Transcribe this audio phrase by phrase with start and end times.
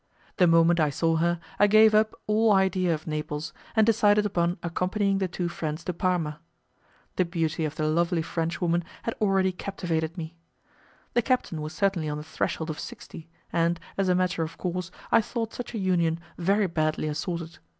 [0.37, 4.57] The moment I saw her, I gave up all idea of Naples, and decided upon
[4.63, 6.39] accompanying the two friends to Parma.
[7.17, 10.33] The beauty of the lovely Frenchwoman had already captivated me.
[11.13, 14.89] The captain was certainly on the threshold of sixty, and, as a matter of course,
[15.11, 17.59] I thought such a union very badly assorted.